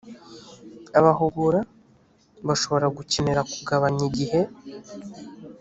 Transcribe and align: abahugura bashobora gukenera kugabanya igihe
abahugura 0.99 1.59
bashobora 2.47 2.87
gukenera 2.97 3.41
kugabanya 3.51 4.03
igihe 4.09 4.39